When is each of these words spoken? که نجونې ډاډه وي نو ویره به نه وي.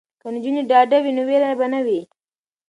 که 0.21 0.27
نجونې 0.33 0.61
ډاډه 0.69 0.97
وي 1.03 1.11
نو 1.17 1.23
ویره 1.29 1.49
به 1.59 1.65
نه 1.73 1.79
وي. 1.85 2.01